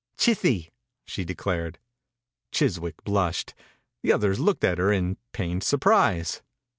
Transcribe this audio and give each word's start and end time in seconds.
"Chithy," 0.17 0.71
she 1.05 1.23
declared. 1.23 1.77
Chiswick 2.51 3.03
blushed. 3.03 3.53
The 4.01 4.11
others 4.13 4.39
looked 4.39 4.63
at 4.63 4.79
her 4.79 4.91
in 4.91 5.17
pained 5.31 5.61
sur 5.63 5.77
prise. 5.77 6.41